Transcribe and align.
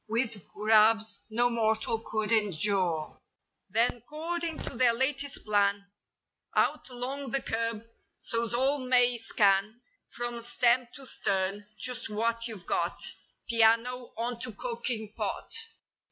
With 0.07 0.47
grabs 0.47 1.19
no 1.29 1.47
mortal 1.51 2.03
could 2.03 2.31
endure. 2.31 3.21
Then, 3.69 4.01
'cording 4.09 4.57
to 4.63 4.75
their 4.75 4.93
latest 4.93 5.45
plan. 5.45 5.91
Out 6.55 6.89
'long 6.89 7.29
the 7.29 7.39
curb, 7.39 7.87
so's 8.17 8.51
all 8.55 8.79
may 8.79 9.19
scan 9.19 9.81
From 10.09 10.41
stem 10.41 10.87
to 10.95 11.05
stern 11.05 11.67
just 11.77 12.09
what 12.09 12.47
you've 12.47 12.65
got— 12.65 13.13
Piano, 13.47 14.11
on 14.17 14.39
to 14.39 14.53
cooking 14.53 15.13
pot. 15.15 15.53